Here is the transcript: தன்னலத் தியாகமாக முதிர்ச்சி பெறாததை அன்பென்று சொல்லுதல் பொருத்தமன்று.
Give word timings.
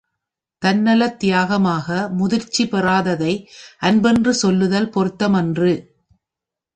தன்னலத் 0.61 1.17
தியாகமாக 1.23 1.87
முதிர்ச்சி 2.11 2.63
பெறாததை 2.65 3.33
அன்பென்று 3.81 4.29
சொல்லுதல் 4.29 4.89
பொருத்தமன்று. 4.89 5.71